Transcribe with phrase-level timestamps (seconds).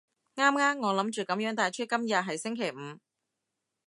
[0.35, 2.97] 啱啊，我諗住噉樣帶出今日係星期五